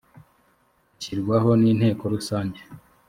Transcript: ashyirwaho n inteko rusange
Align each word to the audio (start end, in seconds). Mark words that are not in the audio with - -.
ashyirwaho 0.97 1.49
n 1.61 1.63
inteko 1.71 2.03
rusange 2.13 2.59